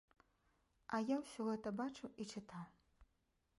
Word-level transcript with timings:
А 0.97 1.01
я 1.09 1.15
ўсё 1.19 1.45
гэта 1.49 1.75
бачыў 1.83 2.09
і 2.25 2.29
чытаў. 2.33 2.65